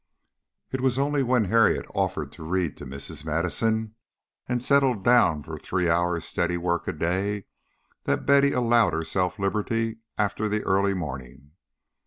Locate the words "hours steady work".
5.87-6.87